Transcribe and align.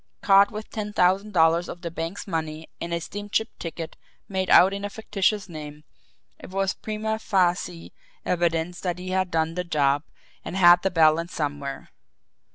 Caught 0.23 0.49
with 0.49 0.69
ten 0.71 0.93
thousand 0.93 1.31
dollars 1.31 1.69
of 1.69 1.81
the 1.83 1.91
bank's 1.91 2.25
money 2.25 2.67
and 2.81 2.91
a 2.91 2.99
steamship 2.99 3.49
ticket 3.59 3.95
made 4.27 4.49
out 4.49 4.73
in 4.73 4.83
a 4.83 4.89
fictitious 4.89 5.47
name, 5.47 5.83
it 6.39 6.49
was 6.49 6.73
prima 6.73 7.19
facie 7.19 7.93
evidence 8.25 8.79
that 8.79 8.97
he 8.97 9.09
had 9.11 9.29
done 9.29 9.53
the 9.53 9.63
job 9.63 10.01
and 10.43 10.57
had 10.57 10.81
the 10.81 10.89
balance 10.89 11.35
somewhere. 11.35 11.89